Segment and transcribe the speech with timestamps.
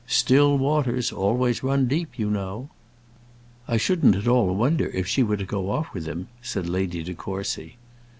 [0.07, 2.69] "Still waters always run deep, you know."
[3.67, 7.03] "I shouldn't at all wonder if she were to go off with him," said Lady
[7.03, 7.77] De Courcy.